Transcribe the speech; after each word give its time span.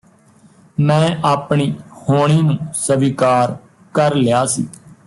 ਮੈਂ 0.77 1.09
ਆਪਣੀ 1.25 1.71
ਹੋਣੀ 2.09 2.41
ਨੂੰ 2.41 2.57
ਸਵੀਕਾਰ 2.73 3.55
ਕਰ 3.93 4.15
ਲਿਆ 4.15 4.45
ਸੀ 4.45 4.67